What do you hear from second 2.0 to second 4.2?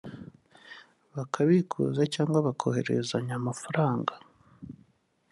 cyangwa bakohererezanya amafaranga